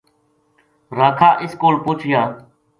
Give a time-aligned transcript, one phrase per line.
[0.97, 2.21] راکھاں اس کول پوہچیا